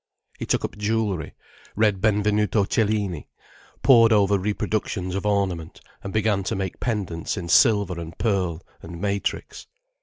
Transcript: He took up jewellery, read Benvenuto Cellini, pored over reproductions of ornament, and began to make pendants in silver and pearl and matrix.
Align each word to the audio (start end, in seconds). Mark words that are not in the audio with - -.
He 0.39 0.47
took 0.47 0.65
up 0.65 0.79
jewellery, 0.79 1.35
read 1.75 2.01
Benvenuto 2.01 2.65
Cellini, 2.65 3.27
pored 3.83 4.11
over 4.11 4.39
reproductions 4.39 5.13
of 5.13 5.27
ornament, 5.27 5.79
and 6.03 6.11
began 6.11 6.41
to 6.45 6.55
make 6.55 6.79
pendants 6.79 7.37
in 7.37 7.47
silver 7.49 7.99
and 8.01 8.17
pearl 8.17 8.65
and 8.81 8.99
matrix. 8.99 9.67